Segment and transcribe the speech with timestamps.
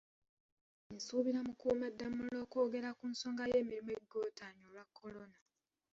[0.79, 5.37] Kati nsuubira Mukuumaddamula okwogera ku nsonga y'emirimu egigootaanye olwa Corona